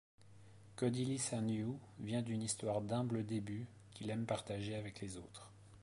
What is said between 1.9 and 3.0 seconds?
vient d'une histoire